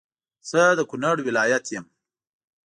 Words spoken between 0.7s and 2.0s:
د کونړ ولایت يم